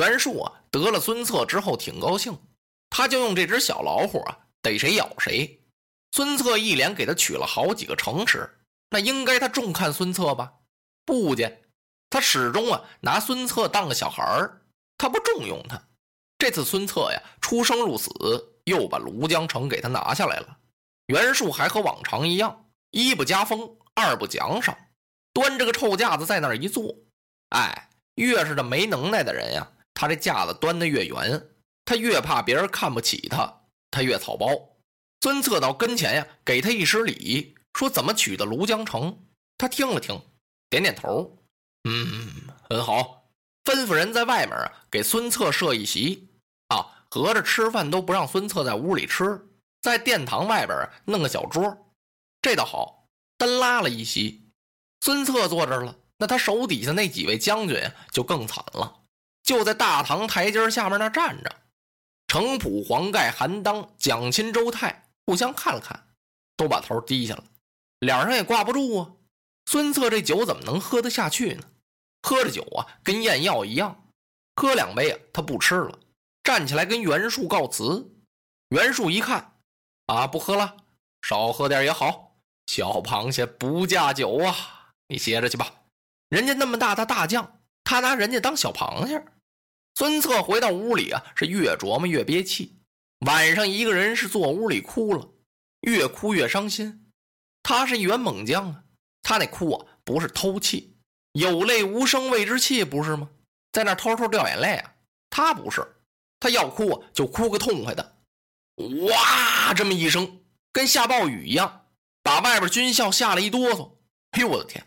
[0.00, 2.34] 袁术啊，得了孙策之后挺高兴，
[2.88, 5.62] 他就用这只小老虎啊逮谁咬谁。
[6.12, 8.48] 孙策一连给他取了好几个城池，
[8.88, 10.54] 那应该他重看孙策吧？
[11.04, 11.64] 不见，
[12.08, 14.62] 他始终啊拿孙策当个小孩儿，
[14.96, 15.78] 他不重用他。
[16.38, 18.10] 这次孙策呀出生入死，
[18.64, 20.56] 又把庐江城给他拿下来了。
[21.08, 24.74] 袁术还和往常一样，一不加封，二不奖赏，
[25.34, 26.96] 端着个臭架子在那儿一坐。
[27.50, 29.70] 哎，越是这没能耐的人呀。
[29.94, 31.48] 他这架子端得越圆，
[31.84, 34.48] 他越怕别人看不起他，他越草包。
[35.20, 39.26] 孙策到跟前呀，给他一施礼，说怎么取的庐江城。
[39.58, 40.18] 他听了听，
[40.70, 41.36] 点点头，
[41.84, 42.32] 嗯，
[42.68, 43.30] 很好。
[43.64, 46.30] 吩咐人在外面啊，给孙策设一席
[46.68, 49.46] 啊，合着吃饭都不让孙策在屋里吃，
[49.82, 51.92] 在殿堂外边弄个小桌，
[52.40, 54.50] 这倒好，单拉了一席。
[55.02, 57.78] 孙策坐这儿了，那他手底下那几位将军
[58.10, 58.99] 就更惨了。
[59.50, 61.52] 就在大堂台阶下面那站着，
[62.28, 66.06] 程普、黄盖、韩当、蒋钦、周泰互相看了看，
[66.56, 67.42] 都把头低下了，
[67.98, 69.10] 脸上也挂不住啊。
[69.66, 71.64] 孙策这酒怎么能喝得下去呢？
[72.22, 74.06] 喝着酒啊，跟咽药一样，
[74.54, 75.98] 喝两杯啊，他不吃了，
[76.44, 78.08] 站起来跟袁术告辞。
[78.68, 79.56] 袁术一看，
[80.06, 80.76] 啊，不喝了，
[81.22, 82.36] 少喝点也好。
[82.68, 84.54] 小螃蟹不嫁酒啊，
[85.08, 85.74] 你歇着去吧。
[86.28, 89.24] 人家那么大的大将，他拿人家当小螃蟹。
[90.00, 92.80] 孙策回到屋里啊，是越琢磨越憋气。
[93.26, 95.28] 晚上一个人是坐屋里哭了，
[95.82, 97.12] 越哭越伤心。
[97.62, 98.84] 他是一员猛将啊，
[99.22, 100.96] 他那哭啊不是偷气，
[101.32, 103.28] 有泪无声谓之泣，不是吗？
[103.72, 104.94] 在那偷偷掉眼泪啊。
[105.28, 105.86] 他不是，
[106.40, 108.16] 他要哭啊就哭个痛快的，
[108.76, 110.40] 哇这么一声，
[110.72, 111.84] 跟下暴雨一样，
[112.22, 113.98] 把外边军校吓了一哆嗦。
[114.30, 114.82] 哎呦我的天，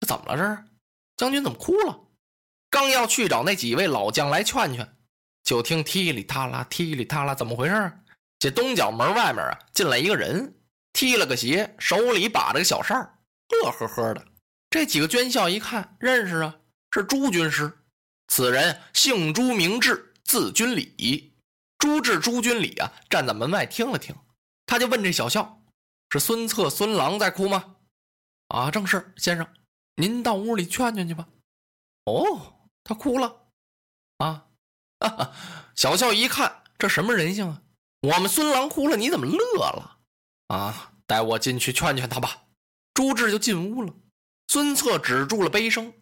[0.00, 0.38] 这怎么了？
[0.38, 0.64] 这是
[1.18, 2.05] 将军怎么哭了？
[2.76, 4.86] 刚要去找那几位老将来劝劝，
[5.42, 7.90] 就听踢里踏啦，踢里踏啦，怎么回事？
[8.38, 10.54] 这东角门外面啊，进来一个人，
[10.92, 12.98] 踢了个鞋，手里把着个小扇
[13.48, 14.22] 乐呵呵的。
[14.68, 16.54] 这几个军校一看，认识啊，
[16.92, 17.72] 是朱军师。
[18.28, 21.34] 此人姓朱名志，字君礼。
[21.78, 24.14] 朱志、朱君礼啊，站在门外听了听，
[24.66, 25.62] 他就问这小校
[26.12, 27.76] ：“是孙策、孙郎在哭吗
[28.48, 29.48] ？”“啊，正是，先生，
[29.94, 31.26] 您到屋里劝劝去吧。
[32.04, 32.52] ”“哦。”
[32.86, 33.48] 他哭了，
[34.18, 34.46] 啊，
[35.00, 35.34] 哈哈
[35.74, 37.62] 小笑一看，这什么人性啊？
[38.02, 39.98] 我们孙郎哭了，你怎么乐了？
[40.46, 42.44] 啊，带我进去劝劝他吧。
[42.94, 43.92] 朱志就进屋了。
[44.46, 45.92] 孙策止住了悲声：“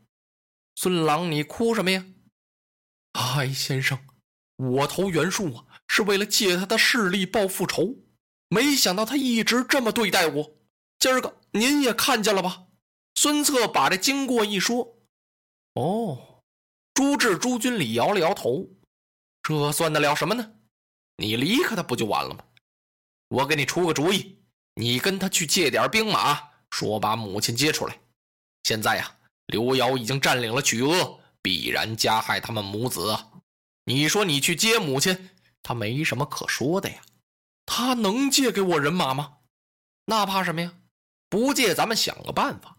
[0.76, 2.04] 孙郎，你哭什么呀
[3.16, 3.98] ？”“哎，先生，
[4.56, 7.96] 我投袁术啊，是为了借他的势力报复仇，
[8.50, 10.50] 没想到他一直这么对待我。
[10.98, 12.66] 今儿个您也看见了吧？”
[13.16, 14.98] 孙策把这经过一说
[15.72, 16.32] ：“哦。”
[16.94, 18.68] 朱志、朱军礼摇了摇头，
[19.42, 20.52] 这算得了什么呢？
[21.16, 22.44] 你离开他不就完了吗？
[23.28, 24.38] 我给你出个主意，
[24.74, 26.40] 你跟他去借点兵马，
[26.70, 27.98] 说把母亲接出来。
[28.62, 33.18] 现在呀，刘瑶已经占领了曲阿，必然加害他们母子！
[33.84, 35.30] 你说你去接母亲，
[35.64, 37.02] 他没什么可说的呀。
[37.66, 39.38] 他能借给我人马吗？
[40.06, 40.72] 那怕什么呀？
[41.28, 42.78] 不借，咱们想个办法。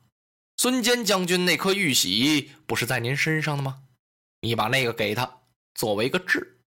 [0.57, 3.81] 孙坚将军那颗玉玺不是在您身上的吗？
[4.45, 5.27] 你把那个给他，
[5.73, 6.61] 作为一个质。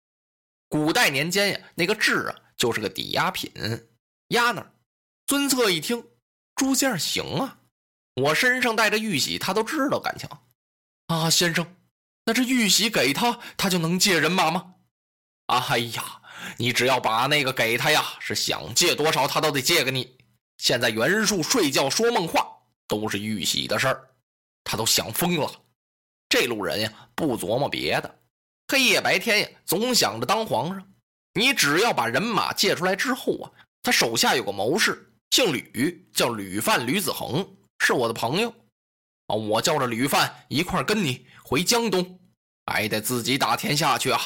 [0.69, 3.53] 古代年间呀，那个质啊，就是个抵押品，
[4.31, 4.69] 押那儿。
[5.29, 6.05] 孙策一听，
[6.57, 7.57] 朱先生行啊，
[8.17, 10.29] 我身上带着玉玺，他都知道感情。
[11.07, 11.77] 啊，先生，
[12.25, 14.75] 那这玉玺给他，他就能借人马吗？
[15.47, 16.21] 哎呀，
[16.57, 20.19] 你只要把那个给他呀，是想借多少，他都得借给你。
[20.57, 22.45] 现在袁术睡觉说梦话，
[22.89, 24.11] 都是玉玺的事儿，
[24.65, 25.49] 他都想疯了。
[26.29, 28.19] 这路人呀，不琢磨别的，
[28.69, 30.93] 黑夜白天呀，总想着当皇上。
[31.35, 33.51] 你只要把人马借出来之后啊，
[33.83, 38.51] 他手下有个谋士，姓吕，叫吕范，吕子恒，是我的朋友。
[39.29, 42.21] 啊，我叫着吕范一块跟你回江东，
[42.67, 44.21] 还得自己打天下去啊。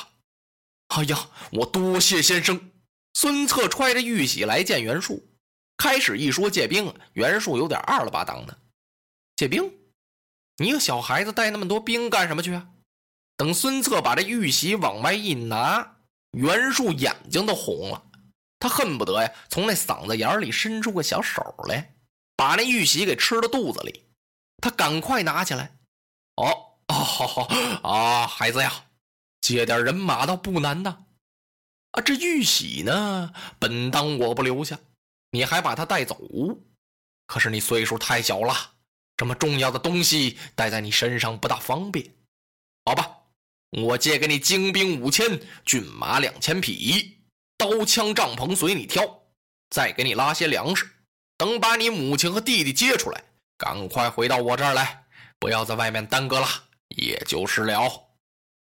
[0.88, 2.70] 哎呀，我多谢先生。
[3.14, 5.22] 孙策揣着玉玺来见袁术。
[5.76, 8.58] 开始一说借兵，袁术有点二了吧当的。
[9.36, 9.70] 借兵？
[10.58, 12.68] 你一个小孩子带那么多兵干什么去啊？
[13.36, 15.96] 等孙策把这玉玺往外一拿，
[16.32, 18.04] 袁术眼睛都红了，
[18.60, 21.94] 他恨不得呀从那嗓子眼里伸出个小手来，
[22.36, 24.06] 把那玉玺给吃到肚子里。
[24.58, 25.76] 他赶快拿起来。
[26.36, 26.46] 哦
[26.86, 27.48] 哦好
[27.82, 28.84] 啊，孩子呀，
[29.40, 31.04] 借点人马倒不难呐。
[31.92, 34.78] 啊，这玉玺呢，本当我不留下，
[35.30, 36.16] 你还把它带走。
[37.26, 38.71] 可是你岁数太小了，
[39.22, 42.12] 这么重要的东西带在你身上不大方便。
[42.84, 43.18] 好吧。
[43.70, 47.18] 我借给你精兵五千，骏马两千匹，
[47.56, 49.22] 刀枪帐篷随你挑，
[49.70, 50.90] 再给你拉些粮食。
[51.36, 53.22] 等把你母亲和弟弟接出来，
[53.56, 55.04] 赶快回到我这儿来，
[55.38, 56.48] 不要在外面耽搁了。
[56.88, 58.08] 也就是了。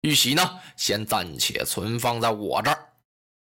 [0.02, 2.92] 玉玺呢，先暂且存放在我这儿，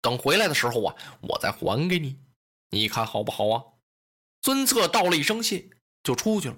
[0.01, 2.19] 等回来的时候啊，我再还给你。
[2.71, 3.63] 你看好不好啊？
[4.41, 5.69] 孙策道了一声谢，
[6.03, 6.57] 就出去了。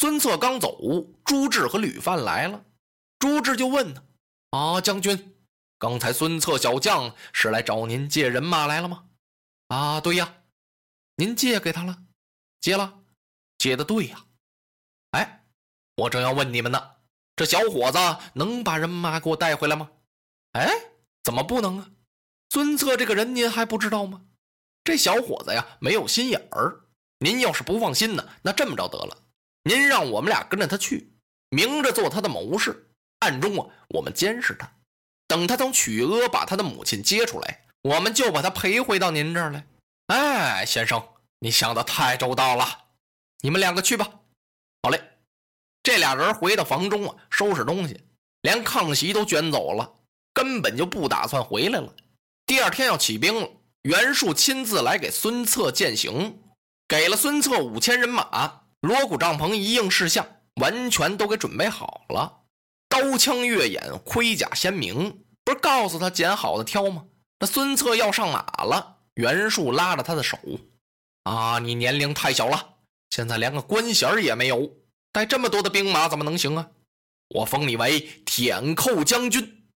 [0.00, 0.78] 孙策刚走，
[1.26, 2.64] 朱志和吕范来了。
[3.18, 4.02] 朱志就问他。
[4.48, 5.36] 啊，将军，
[5.78, 9.04] 刚才孙策小将是来找您借人马来了吗？
[9.68, 10.36] 啊，对呀，
[11.16, 11.98] 您借给他了，
[12.62, 13.02] 借了，
[13.58, 14.24] 借的对呀。
[15.10, 15.44] 哎，
[15.96, 16.92] 我正要问你们呢，
[17.36, 17.98] 这小伙子
[18.32, 19.90] 能把人马给我带回来吗？
[20.52, 20.66] 哎，
[21.22, 21.90] 怎么不能啊？
[22.48, 24.22] 孙策这个人您还不知道吗？
[24.82, 26.86] 这小伙子呀，没有心眼儿。
[27.18, 29.14] 您要是不放心呢，那这么着得了，
[29.70, 31.12] 您让我们俩跟着他去，
[31.50, 32.90] 明着做他的谋士。
[33.20, 34.68] 暗中啊，我们监视他，
[35.28, 39.64] 等他从曲阿把他的母亲接出来，我们就把他陪回到您这儿来。
[40.08, 41.00] 哎，先生，
[41.38, 42.66] 你想的太周到了，
[43.42, 44.10] 你们两个去吧。
[44.82, 45.00] 好嘞，
[45.84, 48.02] 这俩人回到房中啊，收拾东西，
[48.42, 49.98] 连炕席都卷走了，
[50.34, 51.94] 根本就不打算回来了。
[52.44, 53.48] 第二天要起兵了，
[53.82, 56.42] 袁术亲自来给孙策践行，
[56.88, 60.26] 给了孙策五千人马，锣鼓帐篷一应事项，
[60.60, 62.44] 完全都给准备好了。
[62.88, 67.04] 刀枪越眼，盔甲鲜明，不是告诉他捡好的挑吗？
[67.38, 70.38] 那孙策要上马了，袁术拉着他的手，
[71.24, 72.74] 啊，你年龄太小了，
[73.10, 74.70] 现在连个官衔也没有，
[75.12, 76.68] 带这么多的兵马怎么能行啊？
[77.28, 79.68] 我封你为舔寇将军。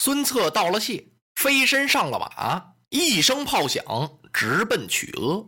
[0.00, 3.84] 孙策道了谢，飞身上了马，一声炮响，
[4.32, 5.46] 直奔曲阿。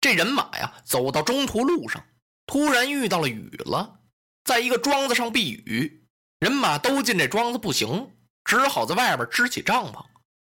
[0.00, 2.04] 这人马呀，走到中途路上，
[2.46, 4.00] 突然遇到了雨了，
[4.44, 6.06] 在一个庄子上避雨。
[6.40, 8.10] 人马都进这庄子不行，
[8.44, 10.04] 只好在外边支起帐篷。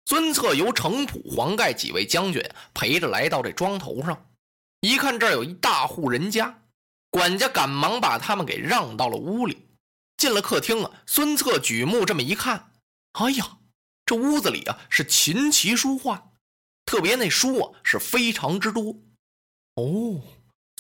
[0.05, 2.43] 孙策由程普、黄盖几位将军
[2.73, 4.29] 陪着来到这庄头上，
[4.81, 6.63] 一看这儿有一大户人家，
[7.09, 9.67] 管家赶忙把他们给让到了屋里。
[10.17, 12.71] 进了客厅啊，孙策举目这么一看，
[13.13, 13.59] 哎呀，
[14.05, 16.31] 这屋子里啊是琴棋书画，
[16.85, 18.95] 特别那书啊是非常之多。
[19.75, 20.21] 哦，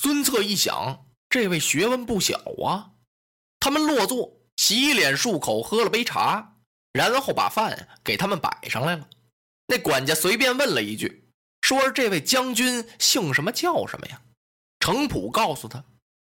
[0.01, 2.91] 孙策一想，这位学问不小啊。
[3.59, 4.33] 他们落座。
[4.57, 6.55] 洗脸漱口，喝了杯茶，
[6.91, 9.07] 然后把饭给他们摆上来了。
[9.67, 11.29] 那管家随便问了一句，
[11.61, 13.51] 说：“这位将军姓什么？
[13.51, 14.19] 叫什么呀？”
[14.81, 15.83] 程普告诉他：“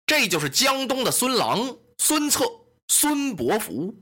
[0.07, 2.43] 这就是江东的孙郎孙策，
[2.87, 3.93] 孙伯符。”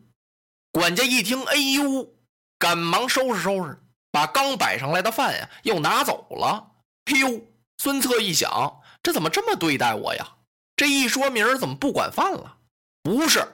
[0.72, 2.10] 管家一听，哎呦，
[2.58, 3.78] 赶忙收拾收拾，
[4.10, 6.66] 把刚摆上来的饭呀又拿走了。
[7.12, 7.42] 哎呦，
[7.78, 10.28] 孙策一想，这怎么这么对待我呀？
[10.76, 12.58] 这一说明儿怎么不管饭了？
[13.04, 13.46] 不是。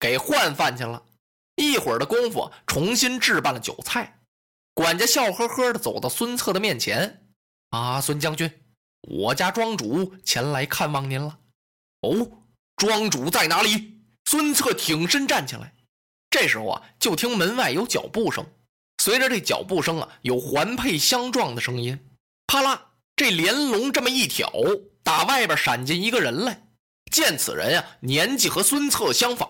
[0.00, 1.02] 给换饭去了，
[1.56, 4.20] 一会儿的功夫，重新置办了酒菜。
[4.74, 7.26] 管家笑呵呵的走到孙策的面前
[7.70, 8.50] ：“啊，孙将军，
[9.02, 11.38] 我家庄主前来看望您了。
[12.02, 12.28] ”“哦，
[12.76, 15.74] 庄主在哪里？”孙策挺身站起来。
[16.28, 18.44] 这时候啊，就听门外有脚步声，
[18.98, 21.98] 随着这脚步声啊，有环佩相撞的声音。
[22.46, 24.52] 啪啦，这连龙这么一挑，
[25.04, 26.62] 打外边闪进一个人来。
[27.12, 29.48] 见此人啊，年纪和孙策相仿。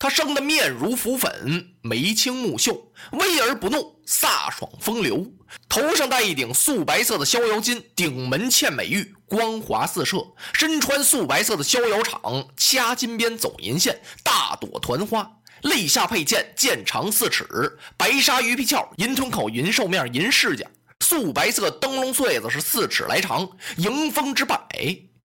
[0.00, 5.24] 他生的面如浮粉，眉清目秀，威而不怒，飒爽风流。
[5.68, 10.18] 头上戴一顶素白色的逍遥巾，顶门嵌美玉，光华四射。
[10.52, 15.30] 身穿素白色的逍遥氅，掐金边走银线，大朵团花。
[15.62, 20.64] 肋下佩剑，剑长四尺，白纱鱼皮鞘，银吞口，银兽面，银饰甲。
[21.08, 23.48] 素白色灯笼穗子是四尺来长，
[23.78, 24.68] 迎风之摆。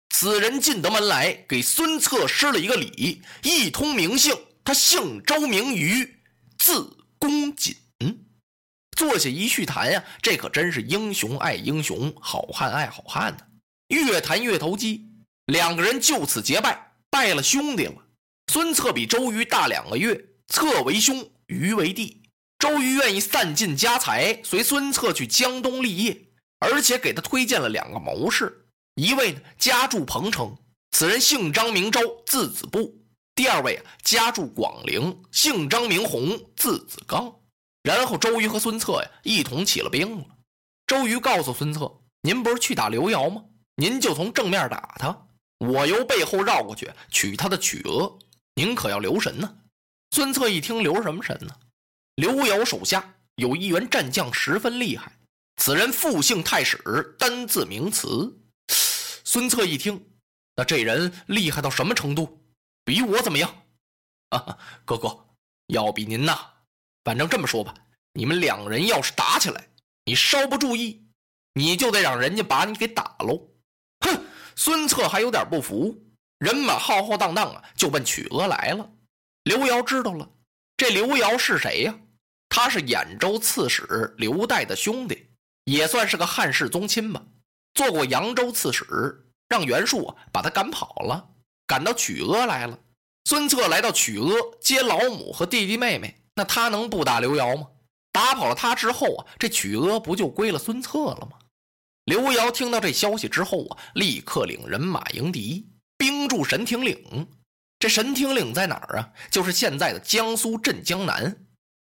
[0.09, 4.35] 此人进得门来，给孙策施了一个礼，一通名姓。
[4.65, 6.23] 他姓周，名瑜，
[6.57, 7.77] 字公瑾。
[8.97, 13.41] 坐下一叙谈呀，这可真是英雄爱英雄，好汉爱好汉呢。
[13.89, 15.11] 越谈越投机，
[15.45, 17.95] 两个人就此结拜，拜了兄弟了。
[18.51, 20.19] 孙策比周瑜大两个月，
[20.49, 22.23] 策为兄，瑜为弟。
[22.59, 30.57] 周瑜愿意散尽家财随孙策去江东立业，而且给他推荐了两个谋士，一位呢家住彭城，
[30.91, 32.81] 此人姓张名周，字子布；
[33.35, 37.33] 第二位啊家住广陵，姓张名弘，字子刚。
[37.83, 40.25] 然后周瑜和孙策呀一同起了兵了。
[40.87, 43.45] 周瑜告诉孙策：“您不是去打刘繇吗？
[43.77, 45.27] 您就从正面打他，
[45.59, 48.19] 我由背后绕过去取他的曲额。
[48.55, 49.57] 您可要留神呢。”
[50.11, 51.55] 孙策一听，留什么神呢？
[52.17, 55.13] 刘繇手下有一员战将，十分厉害。
[55.59, 58.35] 此人复姓太史，单字名慈。
[59.25, 60.03] 孙策一听，
[60.55, 62.43] 那这人厉害到什么程度？
[62.85, 63.55] 比我怎么样？
[64.31, 65.27] 啊，哥哥，
[65.67, 66.39] 要比您呐。
[67.05, 67.75] 反正这么说吧，
[68.15, 69.69] 你们两人要是打起来，
[70.05, 71.07] 你稍不注意，
[71.53, 73.41] 你就得让人家把你给打喽。
[74.01, 74.25] 哼！
[74.57, 75.95] 孙策还有点不服，
[76.39, 78.91] 人马浩浩荡荡啊，就奔曲阿来了。
[79.45, 80.27] 刘繇知道了，
[80.79, 81.99] 这刘繇是谁呀？
[82.49, 85.29] 他是兖州刺史刘岱的兄弟，
[85.65, 87.23] 也算是个汉室宗亲吧。
[87.75, 91.29] 做过扬州刺史，让袁术把他赶跑了，
[91.67, 92.79] 赶到曲阿来了。
[93.25, 97.67] 孙策来到曲阿接老母和弟弟妹妹，那他能不打刘繇吗？
[98.13, 101.37] 打跑了他之后啊，这曲阿不就归了孙策了吗？
[102.05, 107.29] 刘繇听到这消息之后啊，立刻领人马迎敌，兵驻神亭岭。
[107.79, 109.11] 这神亭岭在哪儿啊？
[109.31, 111.37] 就是现在的江苏镇江南。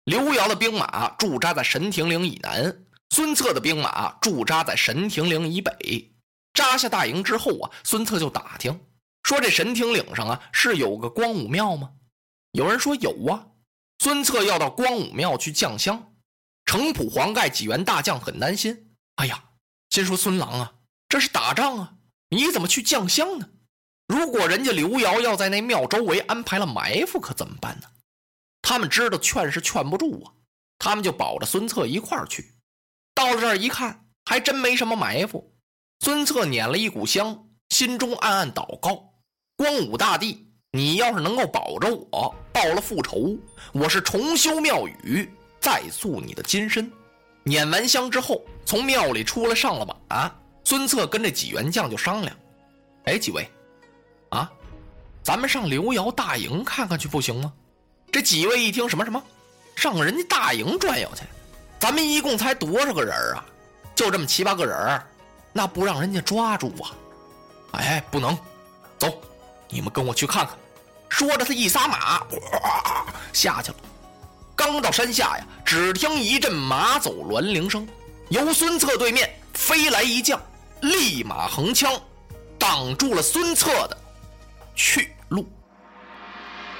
[0.05, 6.11] 刘繇的兵马驻扎在神亭岭以南，孙策的兵马驻扎在神亭岭以北。
[6.53, 8.79] 扎下大营之后啊，孙策就打听
[9.23, 11.91] 说：“这神亭岭上啊，是有个光武庙吗？”
[12.53, 13.45] 有人说有啊。
[13.99, 16.13] 孙策要到光武庙去降香，
[16.65, 18.95] 程普黄盖几员大将很担心。
[19.15, 19.43] 哎呀，
[19.89, 20.73] 心说孙郎啊，
[21.09, 21.93] 这是打仗啊，
[22.29, 23.49] 你怎么去降香呢？
[24.07, 27.87] 如果人家刘繇要在那庙周围安排了埋伏，可怎么办呢？
[28.69, 30.29] 他们知道劝是劝不住啊，
[30.77, 32.53] 他们就保着孙策一块儿去。
[33.15, 35.51] 到了这儿一看，还真没什么埋伏。
[36.01, 39.11] 孙策捻了一股香，心中暗暗祷告：
[39.57, 43.35] 光武大帝，你要是能够保着我，报了复仇，
[43.73, 45.27] 我是重修庙宇，
[45.59, 46.91] 再塑你的金身。
[47.45, 50.31] 捻完香之后，从庙里出来，上了马。
[50.63, 52.37] 孙策跟这几员将就商量：
[53.05, 53.49] 哎，几位，
[54.29, 54.47] 啊，
[55.23, 57.51] 咱们上刘繇大营看看去，不行吗？
[58.11, 59.21] 这几位一听什么什么，
[59.75, 61.21] 上人家大营转悠去，
[61.79, 63.45] 咱们一共才多少个人啊？
[63.95, 65.01] 就这么七八个人
[65.51, 66.91] 那不让人家抓住啊？
[67.73, 68.37] 哎，不能，
[68.97, 69.21] 走，
[69.69, 70.55] 你们跟我去看看。
[71.09, 72.21] 说着，他一撒马，
[73.33, 73.77] 下去了。
[74.55, 77.87] 刚到山下呀，只听一阵马走銮铃声，
[78.29, 80.41] 由孙策对面飞来一将，
[80.81, 81.91] 立马横枪，
[82.57, 83.97] 挡住了孙策的
[84.75, 85.47] 去路。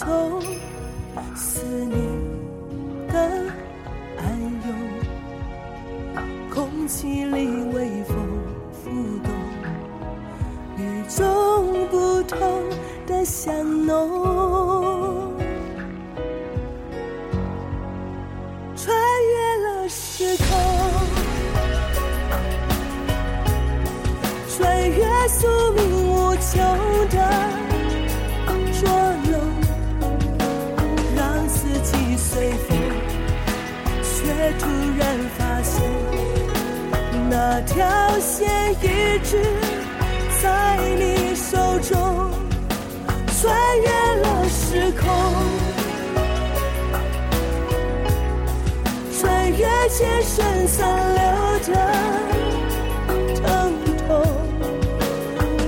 [0.00, 0.40] 从
[1.36, 1.94] 思念
[3.08, 3.18] 的
[4.16, 4.24] 暗
[4.64, 4.74] 涌，
[6.48, 8.16] 空气里微风
[8.72, 8.88] 浮
[9.22, 9.30] 动，
[10.78, 12.38] 与众不同
[13.06, 13.52] 的香
[13.84, 15.34] 浓，
[18.74, 20.46] 穿越了时空，
[24.48, 26.89] 穿越宿命无穷
[37.62, 37.84] 那条
[38.20, 38.48] 线
[38.80, 39.36] 一直
[40.42, 42.30] 在你手中，
[43.26, 43.90] 穿越
[44.22, 45.04] 了时空，
[49.20, 50.78] 穿越千生残
[51.14, 51.20] 留
[51.66, 51.70] 的
[53.42, 53.44] 疼
[54.08, 54.08] 痛，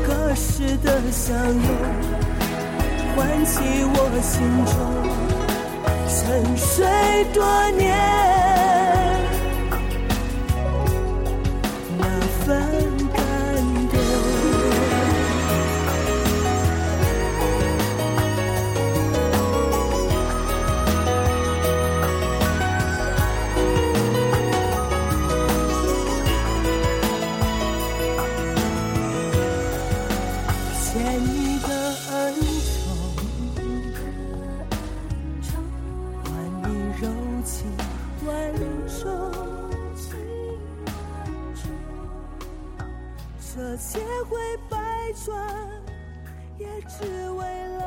[0.07, 1.63] 隔世的相拥，
[3.15, 4.33] 唤起我心
[4.65, 4.75] 中。
[6.09, 6.87] 沉睡
[7.35, 8.32] 多年。
[37.03, 37.09] 柔
[37.45, 37.67] 情
[38.25, 38.55] 万
[38.87, 39.03] 种
[39.97, 40.15] 情
[40.87, 41.67] 万种，
[43.41, 44.39] 这千回
[44.71, 44.79] 百
[45.25, 45.37] 转，
[46.59, 47.82] 也只为了。